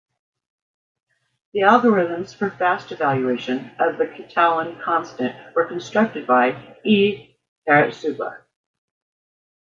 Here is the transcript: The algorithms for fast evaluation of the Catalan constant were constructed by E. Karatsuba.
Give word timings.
The 1.53 1.59
algorithms 1.59 2.33
for 2.35 2.49
fast 2.49 2.91
evaluation 2.91 3.69
of 3.77 3.99
the 3.99 4.07
Catalan 4.07 4.81
constant 4.81 5.35
were 5.55 5.67
constructed 5.67 6.25
by 6.25 6.75
E. 6.83 7.37
Karatsuba. 7.69 8.41